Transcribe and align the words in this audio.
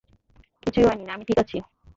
কিছুই 0.63 0.83
হয়নি, 0.83 1.03
আমি 1.11 1.23
ঠিক 1.25 1.39
আছি। 1.39 1.57